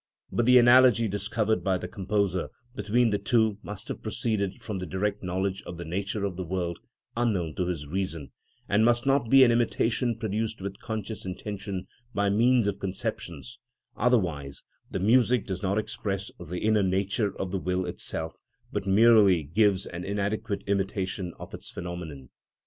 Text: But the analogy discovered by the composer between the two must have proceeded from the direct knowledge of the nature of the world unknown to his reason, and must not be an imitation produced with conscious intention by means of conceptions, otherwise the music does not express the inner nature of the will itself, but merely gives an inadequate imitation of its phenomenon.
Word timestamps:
But 0.31 0.47
the 0.47 0.57
analogy 0.57 1.07
discovered 1.07 1.63
by 1.63 1.77
the 1.77 1.87
composer 1.87 2.49
between 2.73 3.11
the 3.11 3.19
two 3.19 3.59
must 3.61 3.87
have 3.87 4.01
proceeded 4.01 4.59
from 4.59 4.79
the 4.79 4.87
direct 4.87 5.21
knowledge 5.21 5.61
of 5.67 5.77
the 5.77 5.85
nature 5.85 6.25
of 6.25 6.37
the 6.37 6.43
world 6.43 6.79
unknown 7.15 7.53
to 7.57 7.67
his 7.67 7.85
reason, 7.85 8.31
and 8.67 8.83
must 8.83 9.05
not 9.05 9.29
be 9.29 9.43
an 9.43 9.51
imitation 9.51 10.17
produced 10.17 10.59
with 10.59 10.79
conscious 10.79 11.23
intention 11.23 11.85
by 12.15 12.31
means 12.31 12.65
of 12.65 12.79
conceptions, 12.79 13.59
otherwise 13.95 14.63
the 14.89 14.99
music 14.99 15.45
does 15.45 15.61
not 15.61 15.77
express 15.77 16.31
the 16.39 16.57
inner 16.61 16.81
nature 16.81 17.37
of 17.39 17.51
the 17.51 17.59
will 17.59 17.85
itself, 17.85 18.37
but 18.71 18.87
merely 18.87 19.43
gives 19.43 19.85
an 19.85 20.03
inadequate 20.03 20.63
imitation 20.65 21.31
of 21.39 21.53
its 21.53 21.69
phenomenon. 21.69 22.29